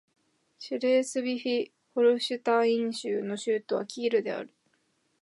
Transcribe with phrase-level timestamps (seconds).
[0.57, 4.51] シュレースヴィヒ＝ホルシュタイン州の州都はキールである